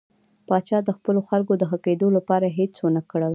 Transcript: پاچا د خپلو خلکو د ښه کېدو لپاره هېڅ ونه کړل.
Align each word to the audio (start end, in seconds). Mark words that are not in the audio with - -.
پاچا 0.47 0.77
د 0.85 0.89
خپلو 0.97 1.19
خلکو 1.29 1.53
د 1.57 1.63
ښه 1.69 1.77
کېدو 1.85 2.07
لپاره 2.17 2.55
هېڅ 2.57 2.73
ونه 2.81 3.01
کړل. 3.11 3.29